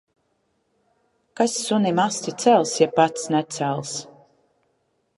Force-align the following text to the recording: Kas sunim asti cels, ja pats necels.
Kas 1.41 1.59
sunim 1.67 2.03
asti 2.07 2.35
cels, 2.41 2.75
ja 2.81 2.91
pats 2.97 3.31
necels. 3.33 3.97